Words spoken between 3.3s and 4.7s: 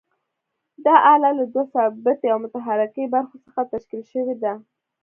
څخه تشکیل شوې ده.